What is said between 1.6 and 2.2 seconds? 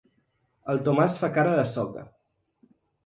soca.